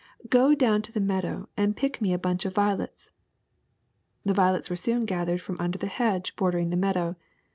Go 0.29 0.55
down 0.55 0.81
to 0.81 0.91
the 0.91 0.99
meadow 0.99 1.47
and 1.55 1.77
pick 1.77 2.01
me 2.01 2.11
a 2.11 2.17
bunch 2.17 2.43
of 2.45 2.55
violets." 2.55 3.11
The 4.25 4.33
violets 4.33 4.67
were 4.67 4.75
soon 4.75 5.05
gathered 5.05 5.41
from 5.41 5.59
under 5.59 5.77
the 5.77 5.85
hedge 5.85 6.35
bordering 6.35 6.71
the 6.71 6.75
meadow. 6.75 7.17